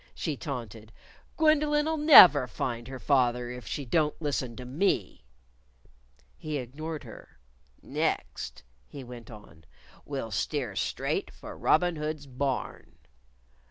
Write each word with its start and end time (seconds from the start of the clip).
she 0.15 0.35
taunted. 0.35 0.91
"Gwendolyn'll 1.37 1.95
never 1.95 2.47
find 2.47 2.87
her 2.87 2.97
father 2.97 3.51
if 3.51 3.67
she 3.67 3.85
don't 3.85 4.19
listen 4.19 4.55
to 4.55 4.65
me." 4.65 5.25
He 6.35 6.57
ignored 6.57 7.03
her. 7.03 7.37
"Next," 7.83 8.63
he 8.87 9.03
went 9.03 9.29
on 9.29 9.63
"we'll 10.03 10.31
steer 10.31 10.75
straight 10.75 11.29
for 11.29 11.55
Robin 11.55 11.97
Hood's 11.97 12.25
Barn." 12.25 12.97